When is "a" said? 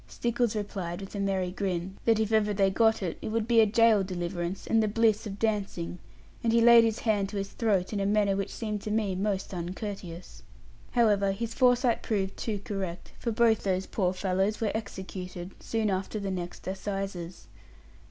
1.13-1.19, 3.61-3.67, 7.99-8.05